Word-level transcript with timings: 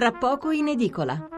tra 0.00 0.12
poco 0.12 0.50
in 0.50 0.66
edicola. 0.68 1.28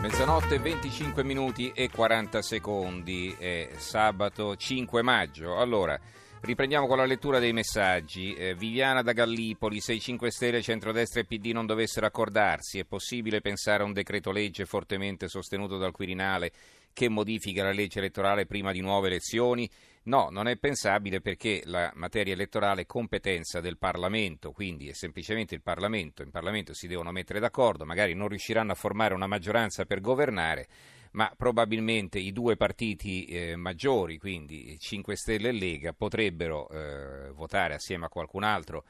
Mezzanotte 0.00 0.58
25 0.58 1.22
minuti 1.24 1.72
e 1.74 1.90
40 1.90 2.40
secondi, 2.40 3.36
è 3.38 3.68
sabato 3.76 4.56
5 4.56 5.02
maggio. 5.02 5.58
Allora, 5.58 6.00
riprendiamo 6.44 6.86
con 6.86 6.98
la 6.98 7.06
lettura 7.06 7.38
dei 7.38 7.54
messaggi. 7.54 8.34
Eh, 8.34 8.54
Viviana 8.54 9.00
da 9.00 9.12
Gallipoli, 9.12 9.80
se 9.80 9.94
i 9.94 10.00
5 10.00 10.30
Stelle, 10.30 10.60
Centrodestra 10.60 11.20
e 11.20 11.24
PD 11.24 11.46
non 11.52 11.64
dovessero 11.64 12.04
accordarsi, 12.04 12.78
è 12.78 12.84
possibile 12.84 13.40
pensare 13.40 13.82
a 13.82 13.86
un 13.86 13.94
decreto 13.94 14.30
legge 14.30 14.66
fortemente 14.66 15.26
sostenuto 15.28 15.78
dal 15.78 15.92
Quirinale 15.92 16.52
che 16.92 17.08
modifica 17.08 17.64
la 17.64 17.72
legge 17.72 17.98
elettorale 17.98 18.46
prima 18.46 18.72
di 18.72 18.80
nuove 18.80 19.08
elezioni? 19.08 19.68
No, 20.04 20.28
non 20.30 20.46
è 20.46 20.56
pensabile 20.56 21.22
perché 21.22 21.62
la 21.64 21.90
materia 21.94 22.34
elettorale 22.34 22.82
è 22.82 22.86
competenza 22.86 23.60
del 23.60 23.78
Parlamento, 23.78 24.52
quindi 24.52 24.88
è 24.88 24.92
semplicemente 24.92 25.54
il 25.54 25.62
Parlamento. 25.62 26.22
In 26.22 26.30
Parlamento 26.30 26.74
si 26.74 26.86
devono 26.86 27.10
mettere 27.10 27.40
d'accordo, 27.40 27.86
magari 27.86 28.14
non 28.14 28.28
riusciranno 28.28 28.72
a 28.72 28.76
formare 28.76 29.14
una 29.14 29.26
maggioranza 29.26 29.86
per 29.86 30.00
governare, 30.00 30.68
ma 31.14 31.32
probabilmente 31.36 32.18
i 32.18 32.32
due 32.32 32.56
partiti 32.56 33.24
eh, 33.26 33.56
maggiori, 33.56 34.18
quindi 34.18 34.76
5 34.78 35.16
Stelle 35.16 35.48
e 35.48 35.52
Lega, 35.52 35.92
potrebbero 35.92 36.68
eh, 36.68 37.30
votare 37.30 37.74
assieme 37.74 38.06
a 38.06 38.08
qualcun 38.08 38.42
altro 38.42 38.84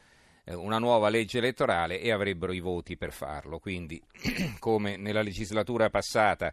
eh, 0.44 0.54
una 0.54 0.78
nuova 0.78 1.10
legge 1.10 1.38
elettorale 1.38 2.00
e 2.00 2.10
avrebbero 2.10 2.52
i 2.52 2.60
voti 2.60 2.96
per 2.96 3.12
farlo. 3.12 3.58
Quindi, 3.58 4.02
come 4.58 4.96
nella 4.96 5.22
legislatura 5.22 5.90
passata 5.90 6.52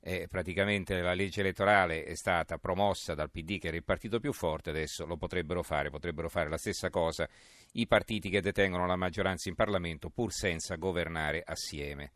eh, 0.00 0.28
praticamente 0.28 1.00
la 1.00 1.14
legge 1.14 1.40
elettorale 1.40 2.04
è 2.04 2.14
stata 2.14 2.58
promossa 2.58 3.14
dal 3.14 3.30
PD 3.30 3.58
che 3.58 3.68
era 3.68 3.76
il 3.76 3.84
partito 3.84 4.20
più 4.20 4.34
forte, 4.34 4.68
adesso 4.68 5.06
lo 5.06 5.16
potrebbero 5.16 5.62
fare, 5.62 5.88
potrebbero 5.88 6.28
fare 6.28 6.50
la 6.50 6.58
stessa 6.58 6.90
cosa 6.90 7.26
i 7.72 7.86
partiti 7.86 8.28
che 8.28 8.42
detengono 8.42 8.86
la 8.86 8.96
maggioranza 8.96 9.48
in 9.48 9.54
Parlamento 9.54 10.10
pur 10.10 10.30
senza 10.30 10.76
governare 10.76 11.42
assieme. 11.44 12.12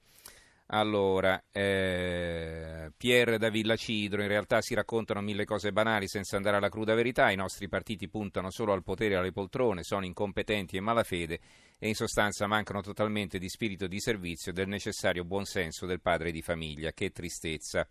Allora, 0.72 1.42
eh, 1.50 2.92
Pierre 2.96 3.38
da 3.38 3.48
Villa 3.48 3.74
Cidro, 3.74 4.22
in 4.22 4.28
realtà 4.28 4.60
si 4.60 4.74
raccontano 4.74 5.20
mille 5.20 5.44
cose 5.44 5.72
banali 5.72 6.06
senza 6.06 6.36
andare 6.36 6.58
alla 6.58 6.68
cruda 6.68 6.94
verità, 6.94 7.28
i 7.30 7.36
nostri 7.36 7.68
partiti 7.68 8.08
puntano 8.08 8.50
solo 8.50 8.72
al 8.72 8.84
potere 8.84 9.14
e 9.14 9.16
alle 9.16 9.32
poltrone, 9.32 9.82
sono 9.82 10.04
incompetenti 10.04 10.76
e 10.76 10.80
malafede 10.80 11.40
e 11.76 11.88
in 11.88 11.94
sostanza 11.96 12.46
mancano 12.46 12.82
totalmente 12.82 13.38
di 13.38 13.48
spirito 13.48 13.88
di 13.88 13.98
servizio 13.98 14.52
e 14.52 14.54
del 14.54 14.68
necessario 14.68 15.24
buonsenso 15.24 15.86
del 15.86 16.00
padre 16.00 16.30
di 16.30 16.40
famiglia. 16.40 16.92
Che 16.92 17.10
tristezza. 17.10 17.88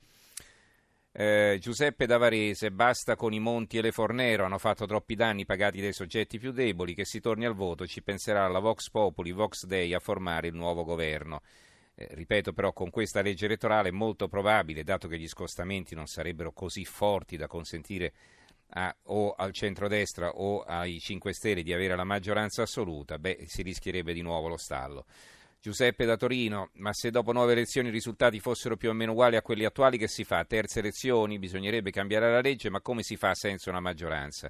Eh, 1.12 1.58
Giuseppe 1.60 2.06
Davarese, 2.06 2.72
basta 2.72 3.18
con 3.18 3.34
i 3.34 3.40
Monti 3.40 3.78
e 3.78 3.82
le 3.82 3.92
Fornero, 3.92 4.46
hanno 4.46 4.58
fatto 4.58 4.86
troppi 4.86 5.16
danni 5.16 5.46
pagati 5.46 5.82
dai 5.82 5.92
soggetti 5.92 6.40
più 6.40 6.54
deboli, 6.54 6.94
che 6.94 7.04
si 7.04 7.20
torni 7.20 7.44
al 7.44 7.56
voto, 7.56 7.86
ci 7.86 8.02
penserà 8.02 8.48
la 8.48 8.60
Vox 8.60 8.90
Populi, 8.90 9.34
Vox 9.34 9.66
Dei 9.66 9.94
a 9.94 10.00
formare 10.00 10.48
il 10.48 10.56
nuovo 10.56 10.86
governo. 10.86 11.42
Eh, 12.02 12.08
ripeto 12.12 12.54
però, 12.54 12.72
con 12.72 12.90
questa 12.90 13.22
legge 13.22 13.44
elettorale 13.44 13.90
è 13.90 13.92
molto 13.92 14.30
probabile, 14.30 14.86
dato 14.86 15.10
che 15.10 15.18
gli 15.20 15.28
scostamenti 15.28 15.96
non 15.96 16.08
sarebbero 16.08 16.54
così 16.54 16.86
forti 16.86 17.36
da 17.36 17.48
consentire 17.48 18.14
a, 18.70 18.96
o 19.08 19.34
al 19.34 19.52
centrodestra 19.52 20.30
o 20.30 20.62
ai 20.62 20.98
5 20.98 21.34
Stelle 21.34 21.62
di 21.62 21.74
avere 21.74 21.98
la 21.98 22.06
maggioranza 22.06 22.62
assoluta, 22.62 23.20
beh, 23.20 23.44
si 23.48 23.64
rischierebbe 23.64 24.14
di 24.14 24.22
nuovo 24.22 24.48
lo 24.48 24.56
stallo. 24.56 25.08
Giuseppe 25.60 26.06
da 26.06 26.16
Torino, 26.16 26.70
ma 26.76 26.94
se 26.94 27.12
dopo 27.12 27.34
nuove 27.34 27.52
elezioni 27.52 27.90
i 27.90 27.92
risultati 27.92 28.40
fossero 28.40 28.78
più 28.78 28.92
o 28.92 28.94
meno 28.94 29.12
uguali 29.12 29.36
a 29.36 29.42
quelli 29.42 29.66
attuali, 29.66 29.98
che 29.98 30.08
si 30.08 30.24
fa? 30.24 30.46
Terze 30.46 30.80
elezioni, 30.80 31.38
bisognerebbe 31.38 31.92
cambiare 31.92 32.32
la 32.32 32.40
legge, 32.40 32.70
ma 32.70 32.80
come 32.80 33.04
si 33.04 33.18
fa 33.18 33.36
senza 33.36 33.70
una 33.70 33.82
maggioranza? 33.82 34.50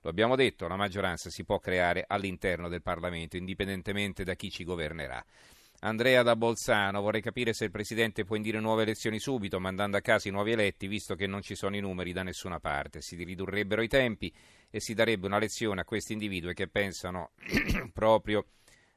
Lo 0.00 0.10
abbiamo 0.10 0.34
detto, 0.34 0.66
la 0.66 0.74
maggioranza 0.74 1.30
si 1.30 1.44
può 1.44 1.60
creare 1.60 2.02
all'interno 2.08 2.68
del 2.68 2.82
Parlamento, 2.82 3.36
indipendentemente 3.36 4.24
da 4.24 4.34
chi 4.34 4.50
ci 4.50 4.64
governerà. 4.64 5.24
Andrea 5.80 6.22
da 6.22 6.34
Bolzano, 6.34 7.00
vorrei 7.00 7.20
capire 7.20 7.52
se 7.52 7.64
il 7.64 7.70
Presidente 7.70 8.24
può 8.24 8.34
indire 8.34 8.58
nuove 8.58 8.82
elezioni 8.82 9.20
subito, 9.20 9.60
mandando 9.60 9.96
a 9.96 10.00
casa 10.00 10.28
i 10.28 10.32
nuovi 10.32 10.50
eletti, 10.50 10.88
visto 10.88 11.14
che 11.14 11.28
non 11.28 11.40
ci 11.40 11.54
sono 11.54 11.76
i 11.76 11.80
numeri 11.80 12.12
da 12.12 12.24
nessuna 12.24 12.58
parte. 12.58 13.00
Si 13.00 13.14
ridurrebbero 13.22 13.82
i 13.82 13.88
tempi 13.88 14.32
e 14.70 14.80
si 14.80 14.92
darebbe 14.92 15.26
una 15.26 15.38
lezione 15.38 15.82
a 15.82 15.84
questi 15.84 16.14
individui 16.14 16.52
che 16.54 16.66
pensano 16.66 17.30
proprio 17.94 18.46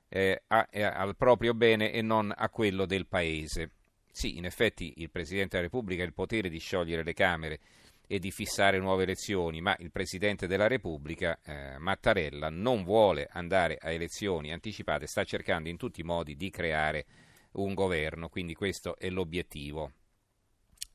eh, 0.09 0.41
a, 0.47 0.67
eh, 0.71 0.81
al 0.81 1.15
proprio 1.15 1.53
bene 1.53 1.91
e 1.91 2.01
non 2.01 2.33
a 2.35 2.49
quello 2.49 2.87
del 2.87 3.05
Paese. 3.05 3.71
Sì, 4.11 4.37
in 4.37 4.45
effetti 4.45 4.93
il 4.97 5.11
Presidente 5.11 5.57
della 5.57 5.69
Repubblica 5.69 6.01
ha 6.01 6.07
il 6.07 6.13
potere 6.13 6.49
di 6.49 6.57
sciogliere 6.57 7.03
le 7.03 7.13
Camere 7.13 7.59
e 8.11 8.19
di 8.19 8.29
fissare 8.29 8.77
nuove 8.77 9.03
elezioni, 9.03 9.61
ma 9.61 9.73
il 9.79 9.89
Presidente 9.89 10.45
della 10.45 10.67
Repubblica, 10.67 11.39
eh, 11.45 11.77
Mattarella, 11.77 12.49
non 12.49 12.83
vuole 12.83 13.29
andare 13.31 13.77
a 13.79 13.89
elezioni 13.89 14.51
anticipate, 14.51 15.07
sta 15.07 15.23
cercando 15.23 15.69
in 15.69 15.77
tutti 15.77 16.01
i 16.01 16.03
modi 16.03 16.35
di 16.35 16.49
creare 16.49 17.05
un 17.53 17.73
governo, 17.73 18.27
quindi 18.27 18.53
questo 18.53 18.97
è 18.97 19.09
l'obiettivo. 19.09 19.93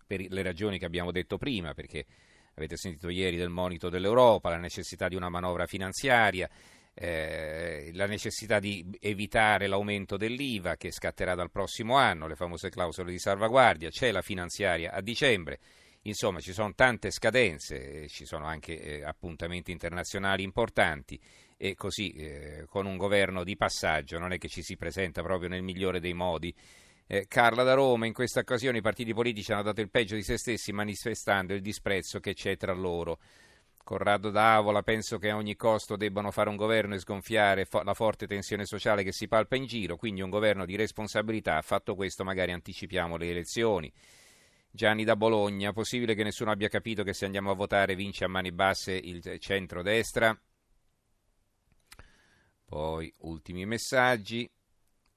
Per 0.06 0.26
le 0.28 0.42
ragioni 0.42 0.78
che 0.78 0.84
abbiamo 0.84 1.10
detto 1.10 1.38
prima, 1.38 1.72
perché 1.72 2.04
avete 2.52 2.76
sentito 2.76 3.08
ieri 3.08 3.36
del 3.36 3.48
monito 3.48 3.88
dell'Europa, 3.88 4.50
la 4.50 4.58
necessità 4.58 5.08
di 5.08 5.16
una 5.16 5.30
manovra 5.30 5.64
finanziaria, 5.64 6.50
eh, 6.92 7.92
la 7.94 8.06
necessità 8.06 8.58
di 8.58 8.94
evitare 9.00 9.68
l'aumento 9.68 10.18
dell'IVA 10.18 10.76
che 10.76 10.92
scatterà 10.92 11.34
dal 11.34 11.50
prossimo 11.50 11.96
anno, 11.96 12.26
le 12.26 12.36
famose 12.36 12.68
clausole 12.68 13.10
di 13.10 13.18
salvaguardia, 13.18 13.88
c'è 13.88 14.12
la 14.12 14.20
finanziaria 14.20 14.92
a 14.92 15.00
dicembre 15.00 15.60
Insomma, 16.06 16.38
ci 16.38 16.52
sono 16.52 16.72
tante 16.74 17.10
scadenze, 17.10 18.06
ci 18.08 18.26
sono 18.26 18.46
anche 18.46 18.80
eh, 18.80 19.02
appuntamenti 19.02 19.72
internazionali 19.72 20.44
importanti 20.44 21.20
e 21.56 21.74
così 21.74 22.12
eh, 22.12 22.64
con 22.68 22.86
un 22.86 22.96
governo 22.96 23.42
di 23.42 23.56
passaggio 23.56 24.18
non 24.18 24.32
è 24.32 24.38
che 24.38 24.48
ci 24.48 24.62
si 24.62 24.76
presenta 24.76 25.22
proprio 25.22 25.48
nel 25.48 25.62
migliore 25.62 25.98
dei 25.98 26.12
modi. 26.12 26.54
Eh, 27.08 27.26
Carla 27.26 27.64
da 27.64 27.74
Roma, 27.74 28.06
in 28.06 28.12
questa 28.12 28.40
occasione 28.40 28.78
i 28.78 28.82
partiti 28.82 29.14
politici 29.14 29.52
hanno 29.52 29.62
dato 29.62 29.80
il 29.80 29.90
peggio 29.90 30.14
di 30.14 30.22
se 30.22 30.38
stessi 30.38 30.72
manifestando 30.72 31.54
il 31.54 31.60
disprezzo 31.60 32.20
che 32.20 32.34
c'è 32.34 32.56
tra 32.56 32.72
loro. 32.72 33.18
Corrado 33.82 34.30
d'Avola, 34.30 34.82
penso 34.82 35.18
che 35.18 35.30
a 35.30 35.36
ogni 35.36 35.56
costo 35.56 35.96
debbano 35.96 36.30
fare 36.30 36.48
un 36.48 36.56
governo 36.56 36.94
e 36.94 37.00
sgonfiare 37.00 37.64
fo- 37.64 37.82
la 37.82 37.94
forte 37.94 38.26
tensione 38.26 38.64
sociale 38.64 39.02
che 39.02 39.12
si 39.12 39.26
palpa 39.26 39.56
in 39.56 39.66
giro, 39.66 39.96
quindi 39.96 40.22
un 40.22 40.30
governo 40.30 40.64
di 40.64 40.76
responsabilità. 40.76 41.60
Fatto 41.62 41.94
questo 41.94 42.22
magari 42.22 42.52
anticipiamo 42.52 43.16
le 43.16 43.30
elezioni. 43.30 43.92
Gianni 44.76 45.04
da 45.04 45.16
Bologna, 45.16 45.72
possibile 45.72 46.14
che 46.14 46.22
nessuno 46.22 46.50
abbia 46.50 46.68
capito 46.68 47.02
che 47.02 47.14
se 47.14 47.24
andiamo 47.24 47.50
a 47.50 47.54
votare 47.54 47.96
vince 47.96 48.24
a 48.24 48.28
mani 48.28 48.52
basse 48.52 48.92
il 48.92 49.38
centro-destra? 49.40 50.38
Poi 52.62 53.12
ultimi 53.20 53.64
messaggi. 53.64 54.48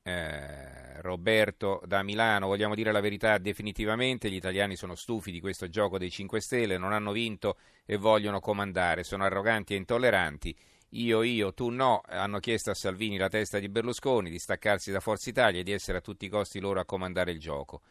Eh, 0.02 1.02
Roberto 1.02 1.82
da 1.86 2.02
Milano, 2.04 2.48
vogliamo 2.48 2.74
dire 2.74 2.94
la 2.94 3.02
verità 3.02 3.38
definitivamente, 3.38 4.32
gli 4.32 4.36
italiani 4.36 4.78
sono 4.78 4.96
stufi 4.96 5.30
di 5.30 5.42
questo 5.42 5.68
gioco 5.68 5.98
dei 5.98 6.10
5 6.10 6.40
Stelle, 6.40 6.78
non 6.78 6.94
hanno 6.94 7.12
vinto 7.12 7.58
e 7.86 7.98
vogliono 7.98 8.40
comandare, 8.40 9.04
sono 9.04 9.26
arroganti 9.26 9.74
e 9.74 9.78
intolleranti. 9.78 10.56
Io, 10.92 11.22
io, 11.22 11.54
tu 11.54 11.70
no, 11.70 12.02
hanno 12.06 12.40
chiesto 12.40 12.72
a 12.72 12.76
Salvini 12.76 13.18
la 13.18 13.28
testa 13.28 13.60
di 13.60 13.68
Berlusconi 13.68 14.30
di 14.30 14.40
staccarsi 14.40 14.90
da 14.90 15.02
Forza 15.02 15.30
Italia 15.30 15.60
e 15.60 15.64
di 15.64 15.74
essere 15.74 15.98
a 15.98 16.02
tutti 16.02 16.26
i 16.26 16.30
costi 16.30 16.62
loro 16.62 16.80
a 16.80 16.86
comandare 16.86 17.32
il 17.32 17.40
gioco 17.40 17.82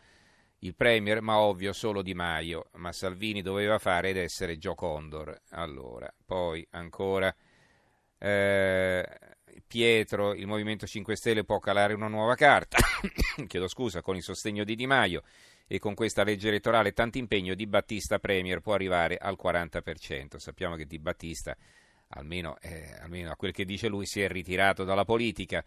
il 0.60 0.74
Premier, 0.74 1.20
ma 1.20 1.38
ovvio 1.38 1.72
solo 1.72 2.02
Di 2.02 2.14
Maio, 2.14 2.70
ma 2.74 2.92
Salvini 2.92 3.42
doveva 3.42 3.78
fare 3.78 4.10
ed 4.10 4.16
essere 4.16 4.58
Gio 4.58 4.74
Condor. 4.74 5.40
Allora, 5.50 6.12
poi 6.24 6.66
ancora 6.70 7.34
eh, 8.18 9.06
Pietro, 9.66 10.34
il 10.34 10.46
Movimento 10.46 10.86
5 10.86 11.14
Stelle 11.16 11.44
può 11.44 11.58
calare 11.58 11.94
una 11.94 12.08
nuova 12.08 12.34
carta, 12.34 12.78
chiedo 13.46 13.68
scusa, 13.68 14.02
con 14.02 14.16
il 14.16 14.22
sostegno 14.22 14.64
di 14.64 14.74
Di 14.74 14.86
Maio 14.86 15.22
e 15.66 15.78
con 15.78 15.94
questa 15.94 16.24
legge 16.24 16.48
elettorale 16.48 16.92
tanto 16.92 17.18
impegno 17.18 17.54
Di 17.54 17.66
Battista 17.66 18.18
Premier 18.18 18.60
può 18.60 18.74
arrivare 18.74 19.16
al 19.16 19.36
40%. 19.40 20.36
Sappiamo 20.36 20.74
che 20.74 20.86
Di 20.86 20.98
Battista, 20.98 21.56
almeno, 22.08 22.56
eh, 22.60 22.96
almeno 23.00 23.30
a 23.30 23.36
quel 23.36 23.52
che 23.52 23.64
dice 23.64 23.88
lui, 23.88 24.06
si 24.06 24.20
è 24.20 24.28
ritirato 24.28 24.84
dalla 24.84 25.04
politica. 25.04 25.64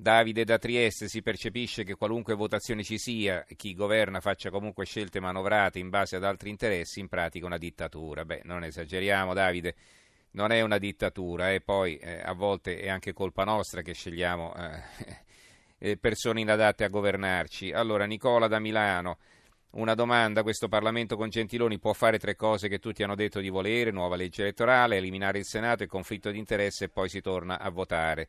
Davide 0.00 0.44
da 0.44 0.56
Trieste 0.56 1.08
si 1.08 1.20
percepisce 1.20 1.84
che 1.84 1.94
qualunque 1.94 2.32
votazione 2.32 2.82
ci 2.82 2.96
sia, 2.96 3.44
chi 3.54 3.74
governa 3.74 4.20
faccia 4.20 4.48
comunque 4.48 4.86
scelte 4.86 5.20
manovrate 5.20 5.78
in 5.78 5.90
base 5.90 6.16
ad 6.16 6.24
altri 6.24 6.48
interessi, 6.48 7.00
in 7.00 7.08
pratica 7.08 7.44
una 7.44 7.58
dittatura. 7.58 8.24
Beh, 8.24 8.40
non 8.44 8.64
esageriamo 8.64 9.34
Davide, 9.34 9.74
non 10.30 10.52
è 10.52 10.62
una 10.62 10.78
dittatura 10.78 11.52
e 11.52 11.60
poi 11.60 11.98
eh, 11.98 12.18
a 12.24 12.32
volte 12.32 12.78
è 12.78 12.88
anche 12.88 13.12
colpa 13.12 13.44
nostra 13.44 13.82
che 13.82 13.92
scegliamo 13.92 14.54
eh, 14.56 14.82
eh, 15.90 15.96
persone 15.98 16.40
inadatte 16.40 16.84
a 16.84 16.88
governarci. 16.88 17.70
Allora, 17.72 18.06
Nicola 18.06 18.48
da 18.48 18.58
Milano, 18.58 19.18
una 19.72 19.94
domanda, 19.94 20.42
questo 20.42 20.68
Parlamento 20.68 21.14
con 21.18 21.28
Gentiloni 21.28 21.78
può 21.78 21.92
fare 21.92 22.18
tre 22.18 22.36
cose 22.36 22.68
che 22.68 22.78
tutti 22.78 23.02
hanno 23.02 23.16
detto 23.16 23.40
di 23.40 23.50
volere, 23.50 23.90
nuova 23.90 24.16
legge 24.16 24.40
elettorale, 24.40 24.96
eliminare 24.96 25.36
il 25.36 25.44
Senato 25.44 25.82
e 25.82 25.86
conflitto 25.86 26.30
di 26.30 26.38
interesse 26.38 26.86
e 26.86 26.88
poi 26.88 27.10
si 27.10 27.20
torna 27.20 27.58
a 27.60 27.68
votare. 27.68 28.28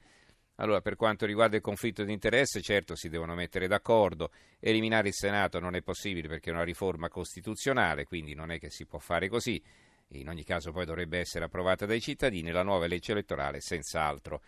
Allora, 0.61 0.79
per 0.79 0.95
quanto 0.95 1.25
riguarda 1.25 1.55
il 1.55 1.61
conflitto 1.61 2.03
di 2.03 2.13
interesse, 2.13 2.61
certo 2.61 2.95
si 2.95 3.09
devono 3.09 3.33
mettere 3.33 3.67
d'accordo. 3.67 4.29
Eliminare 4.59 5.07
il 5.07 5.15
Senato 5.15 5.59
non 5.59 5.75
è 5.75 5.81
possibile 5.81 6.27
perché 6.27 6.51
è 6.51 6.53
una 6.53 6.63
riforma 6.63 7.09
costituzionale, 7.09 8.05
quindi 8.05 8.35
non 8.35 8.51
è 8.51 8.59
che 8.59 8.69
si 8.69 8.85
può 8.85 8.99
fare 8.99 9.27
così. 9.27 9.61
In 10.09 10.29
ogni 10.29 10.43
caso 10.43 10.71
poi 10.71 10.85
dovrebbe 10.85 11.17
essere 11.17 11.45
approvata 11.45 11.87
dai 11.87 11.99
cittadini 11.99 12.51
la 12.51 12.61
nuova 12.61 12.85
legge 12.85 13.11
elettorale, 13.11 13.59
senz'altro. 13.59 14.41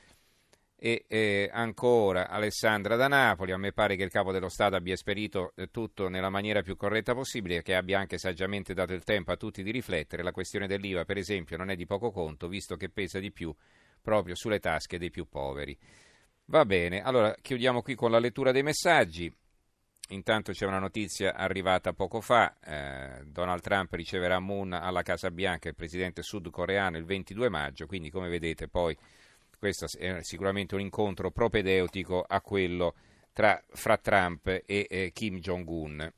E 0.75 1.05
eh, 1.07 1.49
ancora 1.51 2.27
Alessandra 2.27 2.95
da 2.95 3.07
Napoli, 3.07 3.51
a 3.51 3.57
me 3.57 3.71
pare 3.71 3.95
che 3.95 4.03
il 4.03 4.11
capo 4.11 4.31
dello 4.31 4.49
Stato 4.49 4.75
abbia 4.75 4.93
esperito 4.93 5.53
eh, 5.55 5.71
tutto 5.71 6.09
nella 6.09 6.29
maniera 6.29 6.61
più 6.61 6.75
corretta 6.75 7.15
possibile 7.15 7.57
e 7.57 7.61
che 7.63 7.73
abbia 7.73 7.97
anche 7.97 8.19
saggiamente 8.19 8.75
dato 8.75 8.93
il 8.93 9.03
tempo 9.03 9.31
a 9.31 9.37
tutti 9.37 9.63
di 9.63 9.71
riflettere. 9.71 10.21
La 10.21 10.31
questione 10.31 10.67
dell'IVA, 10.67 11.05
per 11.05 11.17
esempio, 11.17 11.57
non 11.57 11.71
è 11.71 11.75
di 11.75 11.87
poco 11.87 12.11
conto, 12.11 12.47
visto 12.47 12.75
che 12.75 12.89
pesa 12.89 13.17
di 13.17 13.31
più 13.31 13.55
proprio 14.03 14.35
sulle 14.35 14.59
tasche 14.59 14.99
dei 14.99 15.09
più 15.09 15.27
poveri. 15.27 15.75
Va 16.45 16.65
bene, 16.65 17.01
allora 17.01 17.33
chiudiamo 17.41 17.81
qui 17.81 17.95
con 17.95 18.11
la 18.11 18.19
lettura 18.19 18.51
dei 18.51 18.63
messaggi. 18.63 19.33
Intanto 20.09 20.51
c'è 20.51 20.65
una 20.65 20.79
notizia 20.79 21.33
arrivata 21.33 21.93
poco 21.93 22.19
fa, 22.19 22.59
eh, 22.59 23.23
Donald 23.25 23.61
Trump 23.61 23.93
riceverà 23.93 24.37
Moon 24.39 24.73
alla 24.73 25.01
Casa 25.01 25.31
Bianca, 25.31 25.69
il 25.69 25.75
presidente 25.75 26.21
sudcoreano, 26.21 26.97
il 26.97 27.05
22 27.05 27.49
maggio, 27.49 27.87
quindi 27.87 28.09
come 28.09 28.27
vedete 28.27 28.67
poi 28.67 28.95
questo 29.57 29.85
è 29.97 30.17
sicuramente 30.23 30.75
un 30.75 30.81
incontro 30.81 31.31
propedeutico 31.31 32.21
a 32.21 32.41
quello 32.41 32.95
tra, 33.31 33.63
fra 33.69 33.97
Trump 33.97 34.45
e 34.47 34.63
eh, 34.89 35.11
Kim 35.13 35.39
Jong-un, 35.39 36.11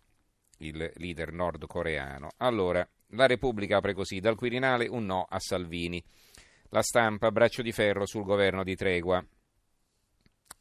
il 0.58 0.92
leader 0.96 1.32
nordcoreano. 1.32 2.32
Allora, 2.38 2.88
la 3.10 3.28
Repubblica 3.28 3.78
apre 3.78 3.94
così, 3.94 4.20
dal 4.20 4.36
Quirinale 4.36 4.88
un 4.88 5.06
no 5.06 5.28
a 5.30 5.40
Salvini. 5.40 6.04
La 6.76 6.82
stampa, 6.82 7.32
braccio 7.32 7.62
di 7.62 7.72
ferro 7.72 8.06
sul 8.06 8.26
governo 8.26 8.62
di 8.62 8.76
tregua. 8.76 9.26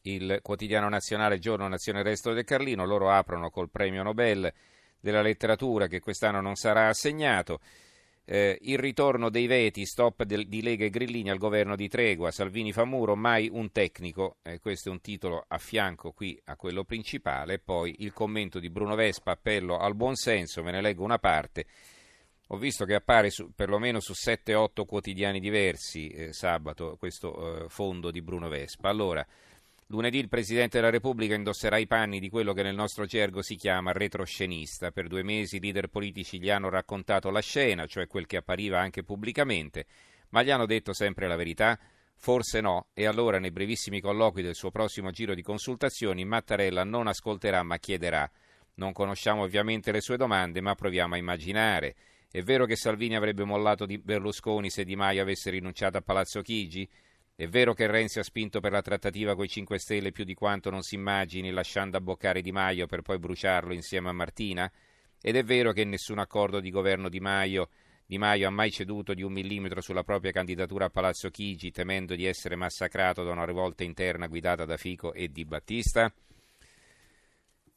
Il 0.02 0.38
quotidiano 0.42 0.88
nazionale 0.88 1.40
Giorno 1.40 1.66
Nazione 1.66 2.04
Resto 2.04 2.32
del 2.32 2.44
Carlino, 2.44 2.86
loro 2.86 3.10
aprono 3.10 3.50
col 3.50 3.68
premio 3.68 4.04
Nobel 4.04 4.48
della 5.00 5.22
letteratura 5.22 5.88
che 5.88 5.98
quest'anno 5.98 6.40
non 6.40 6.54
sarà 6.54 6.86
assegnato. 6.86 7.58
Eh, 8.24 8.56
il 8.62 8.78
ritorno 8.78 9.28
dei 9.28 9.48
veti, 9.48 9.84
stop 9.84 10.22
del, 10.22 10.46
di 10.46 10.62
Lega 10.62 10.84
e 10.84 10.90
Grillini 10.90 11.30
al 11.30 11.38
governo 11.38 11.74
di 11.74 11.88
tregua, 11.88 12.30
Salvini 12.30 12.70
fa 12.72 12.84
muro, 12.84 13.16
mai 13.16 13.48
un 13.52 13.72
tecnico, 13.72 14.36
eh, 14.42 14.60
questo 14.60 14.90
è 14.90 14.92
un 14.92 15.00
titolo 15.00 15.44
a 15.48 15.58
fianco 15.58 16.12
qui 16.12 16.40
a 16.44 16.54
quello 16.54 16.84
principale, 16.84 17.58
poi 17.58 17.92
il 18.04 18.12
commento 18.12 18.60
di 18.60 18.70
Bruno 18.70 18.94
Vespa, 18.94 19.32
appello 19.32 19.78
al 19.78 19.96
buonsenso, 19.96 20.62
ve 20.62 20.70
ne 20.70 20.80
leggo 20.80 21.02
una 21.02 21.18
parte, 21.18 21.66
ho 22.48 22.56
visto 22.56 22.84
che 22.84 22.94
appare 22.94 23.30
su, 23.30 23.52
perlomeno 23.54 24.00
su 24.00 24.12
7-8 24.12 24.84
quotidiani 24.84 25.40
diversi 25.40 26.08
eh, 26.08 26.32
sabato 26.32 26.96
questo 26.98 27.64
eh, 27.64 27.68
fondo 27.68 28.10
di 28.10 28.22
Bruno 28.22 28.48
Vespa. 28.48 28.88
Allora, 28.88 29.26
Lunedì 29.88 30.18
il 30.18 30.30
Presidente 30.30 30.78
della 30.78 30.90
Repubblica 30.90 31.34
indosserà 31.34 31.76
i 31.76 31.86
panni 31.86 32.18
di 32.18 32.30
quello 32.30 32.54
che 32.54 32.62
nel 32.62 32.74
nostro 32.74 33.04
gergo 33.04 33.42
si 33.42 33.54
chiama 33.54 33.92
retroscenista. 33.92 34.90
Per 34.90 35.08
due 35.08 35.22
mesi 35.22 35.56
i 35.56 35.60
leader 35.60 35.88
politici 35.88 36.40
gli 36.40 36.48
hanno 36.48 36.70
raccontato 36.70 37.30
la 37.30 37.40
scena, 37.40 37.84
cioè 37.86 38.06
quel 38.06 38.26
che 38.26 38.38
appariva 38.38 38.80
anche 38.80 39.04
pubblicamente, 39.04 39.84
ma 40.30 40.42
gli 40.42 40.50
hanno 40.50 40.64
detto 40.64 40.94
sempre 40.94 41.28
la 41.28 41.36
verità? 41.36 41.78
Forse 42.16 42.62
no, 42.62 42.86
e 42.94 43.04
allora 43.04 43.38
nei 43.38 43.50
brevissimi 43.50 44.00
colloqui 44.00 44.40
del 44.40 44.54
suo 44.54 44.70
prossimo 44.70 45.10
giro 45.10 45.34
di 45.34 45.42
consultazioni 45.42 46.24
Mattarella 46.24 46.82
non 46.82 47.06
ascolterà 47.06 47.62
ma 47.62 47.76
chiederà. 47.76 48.28
Non 48.76 48.92
conosciamo 48.92 49.42
ovviamente 49.42 49.92
le 49.92 50.00
sue 50.00 50.16
domande, 50.16 50.62
ma 50.62 50.74
proviamo 50.74 51.14
a 51.14 51.18
immaginare. 51.18 51.94
È 52.34 52.42
vero 52.42 52.66
che 52.66 52.74
Salvini 52.74 53.14
avrebbe 53.14 53.44
mollato 53.44 53.86
di 53.86 53.96
Berlusconi 53.96 54.68
se 54.68 54.82
Di 54.82 54.96
Maio 54.96 55.22
avesse 55.22 55.50
rinunciato 55.50 55.98
a 55.98 56.02
Palazzo 56.02 56.42
Chigi? 56.42 56.84
È 57.32 57.46
vero 57.46 57.74
che 57.74 57.86
Renzi 57.86 58.18
ha 58.18 58.24
spinto 58.24 58.58
per 58.58 58.72
la 58.72 58.82
trattativa 58.82 59.36
coi 59.36 59.46
5 59.46 59.78
Stelle 59.78 60.10
più 60.10 60.24
di 60.24 60.34
quanto 60.34 60.68
non 60.68 60.82
si 60.82 60.96
immagini, 60.96 61.52
lasciando 61.52 61.96
abboccare 61.96 62.42
Di 62.42 62.50
Maio 62.50 62.88
per 62.88 63.02
poi 63.02 63.20
bruciarlo 63.20 63.72
insieme 63.72 64.08
a 64.08 64.12
Martina? 64.12 64.68
Ed 65.22 65.36
è 65.36 65.44
vero 65.44 65.70
che 65.70 65.84
nessun 65.84 66.18
accordo 66.18 66.58
di 66.58 66.70
governo 66.70 67.08
Di 67.08 67.20
Maio, 67.20 67.68
di 68.04 68.18
Maio 68.18 68.48
ha 68.48 68.50
mai 68.50 68.72
ceduto 68.72 69.14
di 69.14 69.22
un 69.22 69.32
millimetro 69.32 69.80
sulla 69.80 70.02
propria 70.02 70.32
candidatura 70.32 70.86
a 70.86 70.90
Palazzo 70.90 71.30
Chigi, 71.30 71.70
temendo 71.70 72.16
di 72.16 72.24
essere 72.24 72.56
massacrato 72.56 73.22
da 73.22 73.30
una 73.30 73.46
rivolta 73.46 73.84
interna 73.84 74.26
guidata 74.26 74.64
da 74.64 74.76
Fico 74.76 75.12
e 75.12 75.28
Di 75.28 75.44
Battista? 75.44 76.12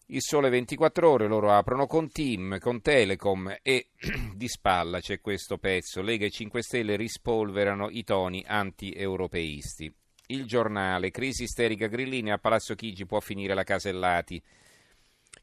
Il 0.10 0.22
sole 0.22 0.50
24 0.50 1.10
ore 1.10 1.28
loro 1.28 1.52
aprono 1.52 1.86
con 1.86 2.10
Team, 2.10 2.60
con 2.60 2.80
Telecom 2.80 3.58
e 3.62 3.90
di 4.34 4.48
spalla 4.48 5.02
c'è 5.02 5.20
questo 5.20 5.58
pezzo. 5.58 6.02
Lega 6.02 6.26
e 6.26 6.30
5 6.30 6.62
Stelle 6.62 6.96
rispolverano 6.96 7.90
i 7.90 8.06
toni 8.06 8.42
anti-europeisti. 8.48 9.94
Il 10.28 10.46
giornale, 10.46 11.12
crisi 11.12 11.44
isterica 11.44 11.88
Grillini, 11.88 12.32
a 12.32 12.38
Palazzo 12.38 12.74
Chigi 12.74 13.06
può 13.06 13.20
finire 13.20 13.54
la 13.54 13.64
Casellati. 13.64 14.42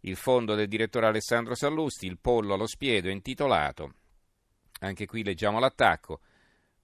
Il 0.01 0.17
fondo 0.17 0.55
del 0.55 0.69
direttore 0.69 1.07
Alessandro 1.09 1.55
Sallusti, 1.55 2.07
il 2.07 2.19
pollo 2.19 2.55
allo 2.55 2.67
spiedo, 2.67 3.11
intitolato. 3.11 3.97
Anche 4.81 5.05
qui 5.05 5.23
leggiamo 5.23 5.59
l'attacco. 5.59 6.21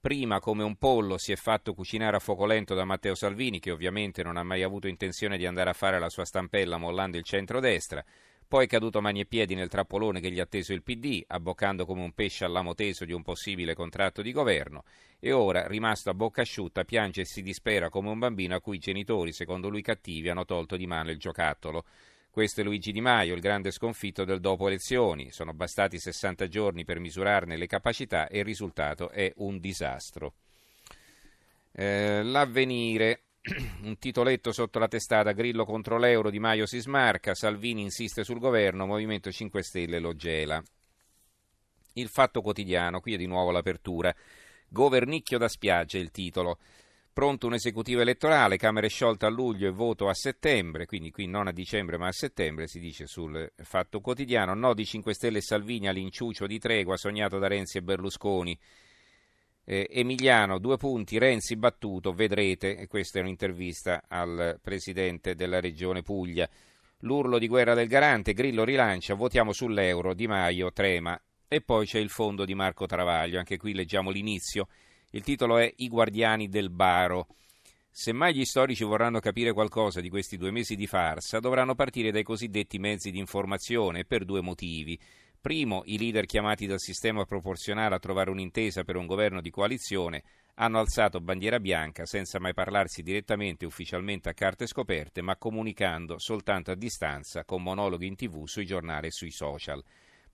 Prima 0.03 0.41
come 0.41 0.63
un 0.63 0.77
pollo 0.77 1.19
si 1.19 1.31
è 1.31 1.37
fatto 1.37 1.75
cucinare 1.75 2.17
a 2.17 2.21
fuoco 2.21 2.47
lento 2.47 2.75
da 2.75 2.87
Matteo 2.87 3.15
Salvini, 3.15 3.61
che 3.61 3.71
ovviamente 3.71 4.23
non 4.23 4.39
ha 4.39 4.43
mai 4.43 4.63
avuto 4.63 4.89
intenzione 4.89 5.37
di 5.37 5.45
andare 5.45 5.69
a 5.69 5.75
fare 5.75 5.99
la 5.99 6.09
sua 6.09 6.25
stampella 6.25 6.79
mollando 6.79 7.19
il 7.19 7.23
centrodestra, 7.23 8.03
poi 8.49 8.65
è 8.65 8.67
caduto 8.67 8.97
a 8.97 9.01
mani 9.03 9.21
e 9.21 9.27
piedi 9.27 9.55
nel 9.55 9.69
trappolone 9.69 10.21
che 10.21 10.31
gli 10.31 10.41
ha 10.41 10.47
teso 10.47 10.73
il 10.73 10.83
PD, 10.83 11.23
abboccando 11.27 11.85
come 11.85 12.01
un 12.01 12.13
pesce 12.13 12.47
all'amo 12.47 12.75
teso 12.75 13.05
di 13.05 13.13
un 13.13 13.21
possibile 13.21 13.75
contratto 13.75 14.23
di 14.23 14.33
governo, 14.33 14.85
e 15.19 15.33
ora, 15.33 15.67
rimasto 15.67 16.09
a 16.09 16.15
bocca 16.15 16.41
asciutta, 16.41 16.85
piange 16.85 17.21
e 17.21 17.27
si 17.27 17.43
dispera 17.43 17.91
come 17.91 18.09
un 18.09 18.19
bambino 18.19 18.55
a 18.55 18.61
cui 18.63 18.77
i 18.77 18.81
genitori, 18.81 19.35
secondo 19.35 19.69
lui 19.69 19.83
cattivi, 19.83 20.31
hanno 20.31 20.47
tolto 20.47 20.79
di 20.79 20.87
mano 20.87 21.11
il 21.11 21.19
giocattolo. 21.19 21.85
Questo 22.31 22.61
è 22.61 22.65
Luigi 22.65 22.93
Di 22.93 23.01
Maio, 23.01 23.35
il 23.35 23.41
grande 23.41 23.73
sconfitto 23.73 24.25
del 24.25 24.39
dopo 24.39 24.69
elezioni. 24.69 25.33
Sono 25.33 25.53
bastati 25.53 25.99
60 25.99 26.47
giorni 26.47 26.85
per 26.85 27.01
misurarne 27.01 27.57
le 27.57 27.67
capacità 27.67 28.29
e 28.29 28.39
il 28.39 28.45
risultato 28.45 29.11
è 29.11 29.33
un 29.39 29.59
disastro. 29.59 30.35
Eh, 31.73 32.23
l'avvenire, 32.23 33.23
un 33.83 33.99
titoletto 33.99 34.53
sotto 34.53 34.79
la 34.79 34.87
testata 34.87 35.33
Grillo 35.33 35.65
contro 35.65 35.99
l'euro, 35.99 36.31
Di 36.31 36.39
Maio 36.39 36.67
si 36.67 36.79
smarca, 36.79 37.35
Salvini 37.35 37.83
insiste 37.83 38.23
sul 38.23 38.39
governo, 38.39 38.87
Movimento 38.87 39.33
5 39.33 39.63
Stelle 39.65 39.99
lo 39.99 40.15
gela. 40.15 40.63
Il 41.95 42.09
fatto 42.09 42.43
quotidiano, 42.43 43.01
qui 43.01 43.15
è 43.15 43.17
di 43.17 43.27
nuovo 43.27 43.51
l'apertura. 43.51 44.15
Governicchio 44.69 45.37
da 45.37 45.49
spiaggia 45.49 45.99
il 45.99 46.13
titolo. 46.13 46.59
Pronto 47.13 47.49
un 47.49 47.55
esecutivo 47.55 48.01
elettorale, 48.03 48.57
Camere 48.57 48.89
sciolte 48.89 49.27
a 49.27 49.31
luglio 49.31 49.67
e 49.67 49.73
voto 49.73 50.09
a 50.09 50.15
settembre, 50.15 50.87
quindi 50.87 51.11
qui 51.11 51.27
non 51.27 51.49
a 51.49 51.53
dicembre 51.53 51.99
ma 51.99 52.07
a 52.07 52.13
settembre, 52.13 52.69
si 52.69 52.79
dice 52.79 53.07
sul 53.07 53.51
Fatto 53.57 54.01
Quotidiano. 54.01 54.55
No 54.55 54.75
di 54.75 54.85
5 54.85 55.13
Stelle 55.13 55.39
e 55.39 55.43
Salvini 55.43 55.89
all'inciucio 55.89 56.47
di 56.47 56.61
tregua 56.61 56.97
sognato 56.97 57.39
da 57.39 57.49
Renzi 57.49 57.79
e 57.79 57.83
Berlusconi. 57.83 58.57
Eh, 59.65 59.89
Emiliano, 59.91 60.59
due 60.59 60.77
punti, 60.77 61.19
Renzi 61.19 61.57
battuto, 61.57 62.13
vedrete, 62.13 62.77
e 62.77 62.87
questa 62.87 63.19
è 63.19 63.23
un'intervista 63.23 64.05
al 64.07 64.59
presidente 64.63 65.35
della 65.35 65.59
regione 65.59 66.03
Puglia. 66.03 66.49
L'urlo 67.01 67.39
di 67.39 67.49
guerra 67.49 67.75
del 67.75 67.89
garante, 67.89 68.35
Grillo 68.35 68.63
rilancia, 68.63 69.15
votiamo 69.15 69.53
sull'euro, 69.53 70.15
Di 70.15 70.29
Maio 70.29 70.73
trema. 70.73 71.21
E 71.49 71.61
poi 71.61 71.87
c'è 71.87 71.99
il 71.99 72.11
fondo 72.11 72.45
di 72.45 72.55
Marco 72.55 72.87
Travaglio, 72.87 73.39
anche 73.39 73.57
qui 73.57 73.75
leggiamo 73.75 74.11
l'inizio. 74.11 74.69
Il 75.13 75.23
titolo 75.25 75.59
è 75.59 75.73
I 75.79 75.89
guardiani 75.89 76.49
del 76.49 76.71
baro. 76.71 77.27
Se 77.91 78.13
mai 78.13 78.33
gli 78.33 78.45
storici 78.45 78.85
vorranno 78.85 79.19
capire 79.19 79.53
qualcosa 79.53 80.01
di 80.01 80.09
questi 80.09 80.37
due 80.37 80.53
mesi 80.53 80.77
di 80.77 80.87
farsa, 80.87 81.41
dovranno 81.41 81.75
partire 81.75 82.13
dai 82.13 82.23
cosiddetti 82.23 82.79
mezzi 82.79 83.11
di 83.11 83.19
informazione 83.19 84.05
per 84.05 84.25
due 84.25 84.41
motivi. 84.41 84.97
Primo, 85.41 85.83
i 85.87 85.99
leader 85.99 86.27
chiamati 86.27 86.67
dal 86.67 86.79
sistema 86.79 87.25
proporzionale 87.25 87.97
a 87.97 87.99
trovare 87.99 88.31
un'intesa 88.31 88.85
per 88.85 88.95
un 88.95 89.07
governo 89.07 89.41
di 89.41 89.51
coalizione 89.51 90.23
hanno 90.55 90.79
alzato 90.79 91.21
bandiera 91.21 91.59
bianca 91.59 92.07
senza 92.07 92.39
mai 92.39 92.55
parlarsi 92.55 93.03
direttamente 93.03 93.65
e 93.65 93.67
ufficialmente 93.67 94.29
a 94.29 94.35
carte 94.35 94.69
scoperte, 94.69 95.23
ma 95.23 95.37
comunicando 95.37 96.21
soltanto 96.21 96.71
a 96.71 96.77
distanza 96.77 97.45
con 97.45 97.65
monologhi 97.65 98.07
in 98.07 98.15
tv, 98.15 98.47
sui 98.47 98.67
giornali 98.67 99.09
e 99.09 99.11
sui 99.11 99.33
social 99.33 99.83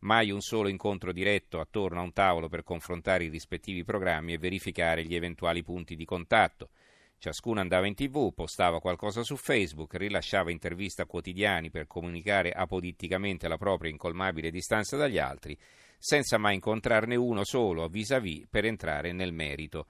mai 0.06 0.30
un 0.30 0.40
solo 0.40 0.68
incontro 0.68 1.12
diretto 1.12 1.58
attorno 1.58 1.98
a 1.98 2.04
un 2.04 2.12
tavolo 2.12 2.48
per 2.48 2.62
confrontare 2.62 3.24
i 3.24 3.28
rispettivi 3.28 3.82
programmi 3.82 4.32
e 4.32 4.38
verificare 4.38 5.04
gli 5.04 5.16
eventuali 5.16 5.64
punti 5.64 5.96
di 5.96 6.04
contatto. 6.04 6.70
Ciascuno 7.18 7.58
andava 7.58 7.88
in 7.88 7.94
tv, 7.94 8.32
postava 8.32 8.78
qualcosa 8.78 9.24
su 9.24 9.36
Facebook, 9.36 9.94
rilasciava 9.96 10.52
interviste 10.52 11.02
a 11.02 11.06
quotidiani 11.06 11.70
per 11.70 11.88
comunicare 11.88 12.52
apoditticamente 12.52 13.48
la 13.48 13.56
propria 13.56 13.90
incolmabile 13.90 14.52
distanza 14.52 14.96
dagli 14.96 15.18
altri, 15.18 15.58
senza 15.98 16.38
mai 16.38 16.54
incontrarne 16.54 17.16
uno 17.16 17.42
solo 17.42 17.88
vis-à-vis 17.88 18.46
per 18.48 18.64
entrare 18.64 19.12
nel 19.12 19.32
merito. 19.32 19.86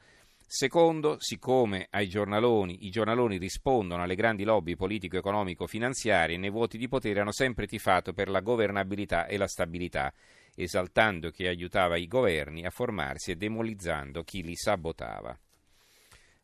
Secondo, 0.48 1.16
siccome 1.18 1.88
ai 1.90 2.08
giornaloni, 2.08 2.86
i 2.86 2.90
giornaloni 2.90 3.36
rispondono 3.36 4.04
alle 4.04 4.14
grandi 4.14 4.44
lobby 4.44 4.76
politico-economico-finanziarie, 4.76 6.36
nei 6.36 6.50
voti 6.50 6.78
di 6.78 6.86
potere 6.86 7.18
hanno 7.20 7.32
sempre 7.32 7.66
tifato 7.66 8.12
per 8.12 8.28
la 8.28 8.40
governabilità 8.40 9.26
e 9.26 9.38
la 9.38 9.48
stabilità, 9.48 10.14
esaltando 10.54 11.30
chi 11.30 11.48
aiutava 11.48 11.96
i 11.96 12.06
governi 12.06 12.64
a 12.64 12.70
formarsi 12.70 13.32
e 13.32 13.36
demolizzando 13.36 14.22
chi 14.22 14.44
li 14.44 14.54
sabotava. 14.54 15.36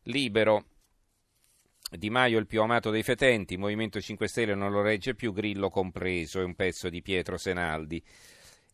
Libero. 0.03 0.65
Di 1.89 2.09
Maio 2.09 2.39
il 2.39 2.47
più 2.47 2.61
amato 2.61 2.89
dei 2.89 3.03
fetenti, 3.03 3.55
Movimento 3.55 4.01
5 4.01 4.27
Stelle 4.27 4.55
non 4.55 4.71
lo 4.71 4.81
regge 4.81 5.15
più, 5.15 5.31
Grillo 5.31 5.69
compreso, 5.69 6.41
è 6.41 6.43
un 6.43 6.55
pezzo 6.55 6.89
di 6.89 7.01
Pietro 7.01 7.37
Senaldi. 7.37 8.03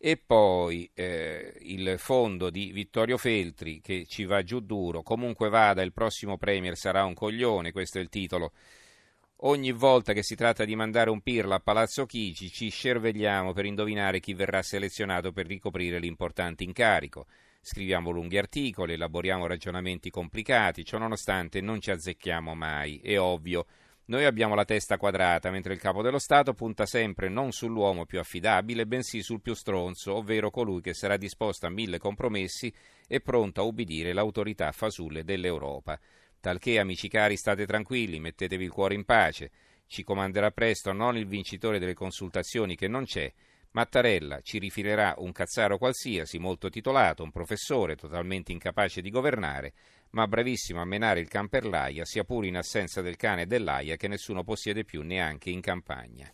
E 0.01 0.15
poi 0.15 0.89
eh, 0.93 1.57
il 1.63 1.95
fondo 1.97 2.49
di 2.49 2.71
Vittorio 2.71 3.17
Feltri 3.17 3.81
che 3.81 4.05
ci 4.07 4.23
va 4.23 4.43
giù 4.43 4.61
duro, 4.61 5.03
comunque 5.03 5.49
vada 5.49 5.81
il 5.81 5.91
prossimo 5.91 6.37
Premier 6.37 6.77
sarà 6.77 7.03
un 7.03 7.13
coglione, 7.13 7.73
questo 7.73 7.97
è 7.97 8.01
il 8.01 8.07
titolo. 8.07 8.53
Ogni 9.41 9.73
volta 9.73 10.13
che 10.13 10.23
si 10.23 10.35
tratta 10.35 10.63
di 10.63 10.73
mandare 10.77 11.09
un 11.09 11.19
pirla 11.19 11.55
a 11.55 11.59
Palazzo 11.59 12.05
Chigi 12.05 12.49
ci 12.49 12.69
scervegliamo 12.69 13.51
per 13.51 13.65
indovinare 13.65 14.21
chi 14.21 14.33
verrà 14.33 14.61
selezionato 14.61 15.33
per 15.33 15.47
ricoprire 15.47 15.99
l'importante 15.99 16.63
incarico. 16.63 17.25
Scriviamo 17.59 18.09
lunghi 18.09 18.37
articoli, 18.37 18.93
elaboriamo 18.93 19.47
ragionamenti 19.47 20.09
complicati, 20.09 20.85
ciò 20.85 20.97
nonostante 20.97 21.59
non 21.59 21.81
ci 21.81 21.91
azzecchiamo 21.91 22.55
mai, 22.55 22.99
è 22.99 23.19
ovvio. 23.19 23.65
Noi 24.09 24.25
abbiamo 24.25 24.55
la 24.55 24.65
testa 24.65 24.97
quadrata, 24.97 25.51
mentre 25.51 25.73
il 25.73 25.79
capo 25.79 26.01
dello 26.01 26.17
Stato 26.17 26.55
punta 26.55 26.87
sempre 26.87 27.29
non 27.29 27.51
sull'uomo 27.51 28.07
più 28.07 28.17
affidabile, 28.17 28.87
bensì 28.87 29.21
sul 29.21 29.39
più 29.39 29.53
stronzo, 29.53 30.15
ovvero 30.15 30.49
colui 30.49 30.81
che 30.81 30.95
sarà 30.95 31.15
disposto 31.15 31.67
a 31.67 31.69
mille 31.69 31.99
compromessi 31.99 32.73
e 33.07 33.19
pronto 33.19 33.61
a 33.61 33.65
ubbidire 33.65 34.11
l'autorità 34.11 34.71
fasulle 34.71 35.23
dell'Europa. 35.23 35.99
Talché, 36.39 36.79
amici 36.79 37.07
cari, 37.07 37.37
state 37.37 37.67
tranquilli, 37.67 38.19
mettetevi 38.19 38.63
il 38.63 38.71
cuore 38.71 38.95
in 38.95 39.05
pace. 39.05 39.51
Ci 39.85 40.03
comanderà 40.03 40.49
presto 40.49 40.91
non 40.91 41.15
il 41.15 41.27
vincitore 41.27 41.77
delle 41.77 41.93
consultazioni 41.93 42.75
che 42.75 42.87
non 42.87 43.05
c'è, 43.05 43.31
Mattarella 43.71 44.41
ci 44.41 44.57
rifilerà 44.57 45.13
un 45.19 45.31
cazzaro 45.31 45.77
qualsiasi, 45.77 46.39
molto 46.39 46.69
titolato, 46.69 47.21
un 47.21 47.29
professore 47.29 47.95
totalmente 47.95 48.51
incapace 48.51 48.99
di 48.99 49.11
governare, 49.11 49.73
ma 50.11 50.27
bravissimo 50.27 50.81
a 50.81 50.85
menare 50.85 51.19
il 51.19 51.27
can 51.27 51.49
per 51.49 51.65
l'aia, 51.65 52.05
sia 52.05 52.23
pure 52.23 52.47
in 52.47 52.57
assenza 52.57 53.01
del 53.01 53.15
cane 53.15 53.43
e 53.43 53.45
dell'aia 53.45 53.95
che 53.95 54.07
nessuno 54.07 54.43
possiede 54.43 54.83
più 54.83 55.01
neanche 55.01 55.49
in 55.49 55.61
campagna. 55.61 56.29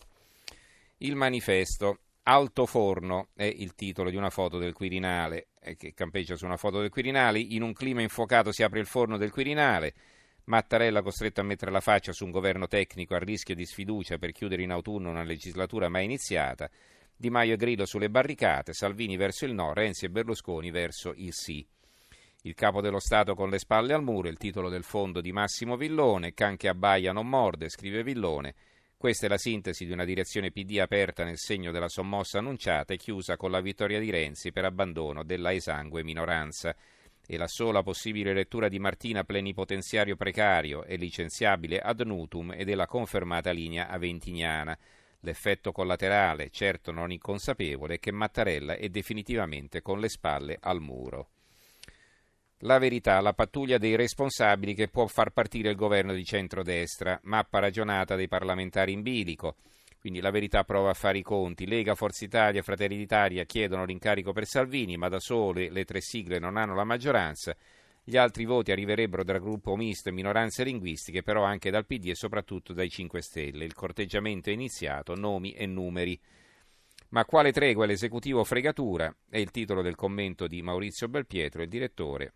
Il 0.97 1.15
manifesto 1.15 1.99
Alto 2.27 2.65
Forno 2.65 3.27
è 3.35 3.43
il 3.43 3.75
titolo 3.75 4.09
di 4.09 4.15
una 4.15 4.31
foto 4.31 4.57
del 4.57 4.73
Quirinale, 4.73 5.49
eh, 5.59 5.75
che 5.75 5.93
campeggia 5.93 6.35
su 6.35 6.45
una 6.45 6.57
foto 6.57 6.79
del 6.79 6.89
Quirinale. 6.89 7.37
In 7.39 7.61
un 7.61 7.73
clima 7.73 8.01
infuocato 8.01 8.51
si 8.51 8.63
apre 8.63 8.79
il 8.79 8.87
forno 8.87 9.17
del 9.17 9.29
Quirinale. 9.29 9.93
Mattarella 10.45 11.03
costretto 11.03 11.41
a 11.41 11.43
mettere 11.43 11.69
la 11.69 11.81
faccia 11.81 12.13
su 12.13 12.25
un 12.25 12.31
governo 12.31 12.67
tecnico 12.67 13.13
a 13.13 13.19
rischio 13.19 13.53
di 13.53 13.65
sfiducia 13.65 14.17
per 14.17 14.31
chiudere 14.31 14.63
in 14.63 14.71
autunno 14.71 15.09
una 15.11 15.23
legislatura 15.23 15.87
mai 15.87 16.05
iniziata. 16.05 16.67
Di 17.15 17.29
Maio 17.29 17.53
e 17.53 17.57
Grillo 17.57 17.85
sulle 17.85 18.09
barricate, 18.09 18.73
Salvini 18.73 19.17
verso 19.17 19.45
il 19.45 19.53
no, 19.53 19.73
Renzi 19.73 20.05
e 20.05 20.09
Berlusconi 20.09 20.71
verso 20.71 21.13
il 21.15 21.33
sì. 21.33 21.63
Il 22.45 22.53
capo 22.53 22.79
dello 22.79 22.99
Stato 22.99 23.33
con 23.33 23.49
le 23.49 23.57
spalle 23.57 23.93
al 23.93 24.03
muro, 24.03 24.27
il 24.27 24.37
titolo 24.37 24.69
del 24.69 24.83
fondo 24.83 25.19
di 25.19 25.31
Massimo 25.31 25.77
Villone, 25.77 26.35
Can 26.35 26.57
che 26.57 26.67
abbaia 26.67 27.11
non 27.11 27.27
morde, 27.27 27.69
scrive 27.69 28.03
Villone. 28.03 28.53
Questa 28.95 29.25
è 29.25 29.29
la 29.29 29.39
sintesi 29.39 29.83
di 29.83 29.91
una 29.91 30.05
direzione 30.05 30.51
PD 30.51 30.77
aperta 30.77 31.23
nel 31.23 31.39
segno 31.39 31.71
della 31.71 31.89
sommossa 31.89 32.37
annunciata 32.37 32.93
e 32.93 32.97
chiusa 32.97 33.35
con 33.35 33.49
la 33.49 33.61
vittoria 33.61 33.99
di 33.99 34.11
Renzi 34.11 34.51
per 34.51 34.63
abbandono 34.63 35.23
della 35.23 35.53
esangue 35.53 36.03
minoranza. 36.03 36.75
E 37.25 37.35
la 37.35 37.47
sola 37.47 37.81
possibile 37.81 38.31
lettura 38.31 38.67
di 38.67 38.77
Martina 38.77 39.23
plenipotenziario 39.23 40.15
precario 40.15 40.83
e 40.83 40.97
licenziabile 40.97 41.79
ad 41.79 42.01
nutum 42.01 42.51
e 42.51 42.63
della 42.63 42.85
confermata 42.85 43.49
linea 43.49 43.87
aventignana. 43.87 44.77
L'effetto 45.21 45.71
collaterale, 45.71 46.51
certo 46.51 46.91
non 46.91 47.11
inconsapevole, 47.11 47.95
è 47.95 47.99
che 47.99 48.11
Mattarella 48.11 48.75
è 48.75 48.87
definitivamente 48.89 49.81
con 49.81 49.99
le 49.99 50.09
spalle 50.09 50.59
al 50.61 50.79
muro. 50.79 51.29
La 52.59 52.77
verità, 52.77 53.19
la 53.19 53.33
pattuglia 53.33 53.77
dei 53.77 53.97
responsabili 53.97 54.73
che 54.73 54.87
può 54.87 55.07
far 55.07 55.31
partire 55.31 55.69
il 55.69 55.75
governo 55.75 56.13
di 56.13 56.23
centrodestra, 56.23 57.19
mappa 57.23 57.59
ragionata 57.59 58.15
dei 58.15 58.29
parlamentari 58.29 58.93
in 58.93 59.01
bilico. 59.01 59.57
Quindi 59.99 60.21
la 60.21 60.31
verità 60.31 60.63
prova 60.63 60.91
a 60.91 60.93
fare 60.93 61.17
i 61.17 61.21
conti. 61.21 61.67
Lega, 61.67 61.95
Forza 61.95 62.23
Italia, 62.23 62.61
Fratelli 62.61 62.95
d'Italia 62.95 63.43
chiedono 63.43 63.83
l'incarico 63.83 64.31
per 64.31 64.45
Salvini, 64.45 64.95
ma 64.95 65.09
da 65.09 65.19
sole 65.19 65.69
le 65.69 65.83
tre 65.83 65.99
sigle 65.99 66.39
non 66.39 66.55
hanno 66.55 66.75
la 66.75 66.85
maggioranza. 66.85 67.55
Gli 68.01 68.15
altri 68.15 68.45
voti 68.45 68.71
arriverebbero 68.71 69.23
dal 69.23 69.41
gruppo 69.41 69.75
misto 69.75 70.09
e 70.09 70.13
minoranze 70.13 70.63
linguistiche, 70.63 71.23
però 71.23 71.43
anche 71.43 71.71
dal 71.71 71.85
PD 71.85 72.09
e 72.09 72.15
soprattutto 72.15 72.71
dai 72.71 72.89
5 72.89 73.21
Stelle. 73.21 73.65
Il 73.65 73.73
corteggiamento 73.73 74.49
è 74.49 74.53
iniziato, 74.53 75.13
nomi 75.15 75.51
e 75.51 75.65
numeri. 75.65 76.17
Ma 77.09 77.25
quale 77.25 77.51
tregua 77.51 77.85
l'esecutivo 77.85 78.43
fregatura? 78.43 79.13
È 79.27 79.37
il 79.37 79.51
titolo 79.51 79.81
del 79.81 79.95
commento 79.95 80.47
di 80.47 80.61
Maurizio 80.61 81.07
Belpietro, 81.07 81.63
il 81.63 81.69
direttore, 81.69 82.33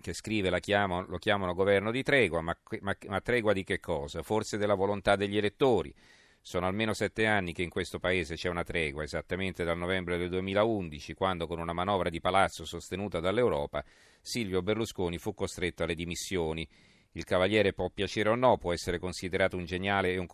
che 0.00 0.12
scrive 0.12 0.50
chiamo, 0.60 1.04
lo 1.06 1.18
chiamano 1.18 1.54
governo 1.54 1.90
di 1.90 2.02
tregua, 2.02 2.40
ma, 2.40 2.56
ma, 2.80 2.96
ma 3.06 3.20
tregua 3.20 3.52
di 3.52 3.64
che 3.64 3.80
cosa? 3.80 4.22
Forse 4.22 4.56
della 4.56 4.74
volontà 4.74 5.16
degli 5.16 5.36
elettori. 5.36 5.94
Sono 6.42 6.66
almeno 6.66 6.94
sette 6.94 7.26
anni 7.26 7.52
che 7.52 7.62
in 7.62 7.68
questo 7.68 7.98
paese 7.98 8.34
c'è 8.34 8.48
una 8.48 8.64
tregua, 8.64 9.02
esattamente 9.02 9.62
dal 9.62 9.76
novembre 9.76 10.16
del 10.16 10.30
2011, 10.30 11.12
quando 11.12 11.46
con 11.46 11.58
una 11.58 11.74
manovra 11.74 12.08
di 12.08 12.18
palazzo 12.18 12.64
sostenuta 12.64 13.20
dall'Europa 13.20 13.84
Silvio 14.22 14.62
Berlusconi 14.62 15.18
fu 15.18 15.34
costretto 15.34 15.82
alle 15.82 15.94
dimissioni. 15.94 16.66
Il 17.12 17.24
cavaliere 17.24 17.72
può 17.72 17.90
piacere 17.90 18.28
o 18.28 18.34
no, 18.36 18.56
può 18.58 18.72
essere 18.72 18.98
considerato 18.98 19.56
un 19.56 19.64
geniale 19.64 20.16
un 20.16 20.26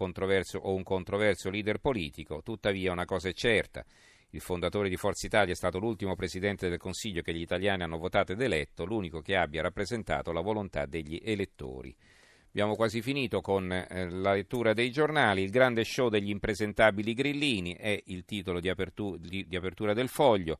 o 0.60 0.74
un 0.74 0.82
controverso 0.82 1.48
leader 1.50 1.78
politico, 1.78 2.42
tuttavia 2.42 2.92
una 2.92 3.04
cosa 3.04 3.28
è 3.28 3.32
certa. 3.32 3.84
Il 4.30 4.40
fondatore 4.40 4.88
di 4.88 4.96
Forza 4.96 5.26
Italia 5.26 5.52
è 5.52 5.56
stato 5.56 5.78
l'ultimo 5.78 6.14
presidente 6.14 6.68
del 6.68 6.78
Consiglio 6.78 7.22
che 7.22 7.32
gli 7.32 7.40
italiani 7.40 7.84
hanno 7.84 7.98
votato 7.98 8.32
ed 8.32 8.40
eletto, 8.40 8.84
l'unico 8.84 9.20
che 9.20 9.36
abbia 9.36 9.62
rappresentato 9.62 10.32
la 10.32 10.40
volontà 10.40 10.84
degli 10.84 11.20
elettori. 11.22 11.96
Abbiamo 12.48 12.74
quasi 12.74 13.02
finito 13.02 13.42
con 13.42 13.70
eh, 13.70 14.08
la 14.08 14.32
lettura 14.32 14.72
dei 14.72 14.90
giornali. 14.90 15.42
Il 15.42 15.50
grande 15.50 15.84
show 15.84 16.08
degli 16.08 16.30
impresentabili 16.30 17.12
grillini 17.12 17.74
è 17.74 18.02
il 18.06 18.24
titolo 18.24 18.60
di, 18.60 18.70
apertu- 18.70 19.18
di, 19.18 19.46
di 19.46 19.56
apertura 19.56 19.92
del 19.92 20.08
foglio. 20.08 20.58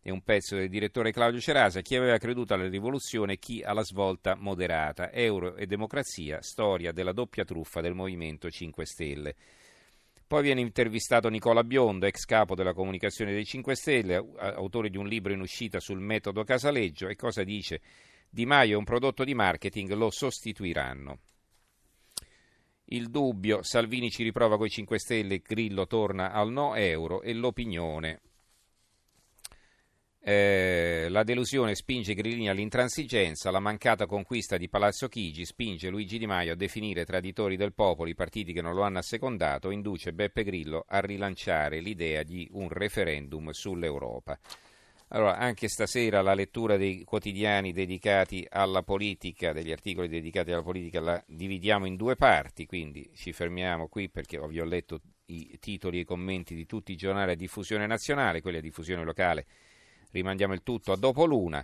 È 0.00 0.10
un 0.10 0.22
pezzo 0.22 0.56
del 0.56 0.68
direttore 0.68 1.12
Claudio 1.12 1.40
Cerasa. 1.40 1.82
Chi 1.82 1.94
aveva 1.94 2.18
creduto 2.18 2.52
alla 2.52 2.68
rivoluzione 2.68 3.38
chi 3.38 3.62
alla 3.62 3.84
svolta 3.84 4.34
moderata. 4.34 5.12
Euro 5.12 5.54
e 5.54 5.66
democrazia, 5.66 6.42
storia 6.42 6.90
della 6.92 7.12
doppia 7.12 7.44
truffa 7.44 7.80
del 7.80 7.94
Movimento 7.94 8.50
5 8.50 8.84
Stelle. 8.84 9.36
Poi 10.26 10.42
viene 10.42 10.60
intervistato 10.60 11.28
Nicola 11.28 11.62
Biondo, 11.62 12.06
ex 12.06 12.24
capo 12.24 12.56
della 12.56 12.72
comunicazione 12.72 13.32
dei 13.32 13.44
5 13.44 13.76
Stelle, 13.76 14.16
autore 14.38 14.90
di 14.90 14.96
un 14.96 15.06
libro 15.06 15.32
in 15.32 15.40
uscita 15.40 15.78
sul 15.78 16.00
metodo 16.00 16.42
Casaleggio. 16.42 17.06
E 17.06 17.14
cosa 17.14 17.44
dice? 17.44 17.80
Di 18.28 18.44
Maio 18.44 18.74
è 18.74 18.76
un 18.76 18.84
prodotto 18.84 19.22
di 19.22 19.34
marketing, 19.34 19.92
lo 19.92 20.10
sostituiranno. 20.10 21.20
Il 22.86 23.08
dubbio, 23.08 23.62
Salvini 23.62 24.10
ci 24.10 24.24
riprova 24.24 24.56
coi 24.56 24.68
5 24.68 24.98
Stelle, 24.98 25.38
Grillo 25.38 25.86
torna 25.86 26.32
al 26.32 26.50
no 26.50 26.74
euro 26.74 27.22
e 27.22 27.32
l'opinione. 27.32 28.20
Eh, 30.28 31.06
la 31.08 31.22
delusione 31.22 31.76
spinge 31.76 32.12
Grillini 32.12 32.48
all'intransigenza, 32.48 33.52
la 33.52 33.60
mancata 33.60 34.06
conquista 34.06 34.56
di 34.56 34.68
Palazzo 34.68 35.06
Chigi 35.06 35.44
spinge 35.44 35.88
Luigi 35.88 36.18
Di 36.18 36.26
Maio 36.26 36.54
a 36.54 36.56
definire 36.56 37.04
traditori 37.04 37.56
del 37.56 37.72
popolo 37.72 38.10
i 38.10 38.16
partiti 38.16 38.52
che 38.52 38.60
non 38.60 38.74
lo 38.74 38.82
hanno 38.82 38.98
assecondato, 38.98 39.70
induce 39.70 40.12
Beppe 40.12 40.42
Grillo 40.42 40.84
a 40.88 40.98
rilanciare 40.98 41.78
l'idea 41.78 42.24
di 42.24 42.48
un 42.54 42.68
referendum 42.68 43.50
sull'Europa. 43.50 44.36
Allora, 45.10 45.36
anche 45.36 45.68
stasera 45.68 46.22
la 46.22 46.34
lettura 46.34 46.76
dei 46.76 47.04
quotidiani 47.04 47.72
dedicati 47.72 48.44
alla 48.50 48.82
politica, 48.82 49.52
degli 49.52 49.70
articoli 49.70 50.08
dedicati 50.08 50.50
alla 50.50 50.64
politica, 50.64 50.98
la 50.98 51.22
dividiamo 51.24 51.86
in 51.86 51.94
due 51.94 52.16
parti, 52.16 52.66
quindi 52.66 53.08
ci 53.14 53.32
fermiamo 53.32 53.86
qui 53.86 54.08
perché 54.08 54.44
vi 54.48 54.58
ho 54.58 54.64
letto 54.64 55.00
i 55.26 55.56
titoli 55.60 55.98
e 55.98 56.00
i 56.00 56.04
commenti 56.04 56.56
di 56.56 56.66
tutti 56.66 56.90
i 56.90 56.96
giornali 56.96 57.30
a 57.30 57.36
diffusione 57.36 57.86
nazionale, 57.86 58.40
quelli 58.40 58.58
a 58.58 58.60
diffusione 58.60 59.04
locale. 59.04 59.46
Rimandiamo 60.16 60.54
il 60.54 60.62
tutto 60.62 60.92
a 60.92 60.96
dopo 60.96 61.26
l'una. 61.26 61.62